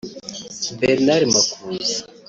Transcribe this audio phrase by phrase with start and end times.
[0.79, 1.97] Bernard Makuza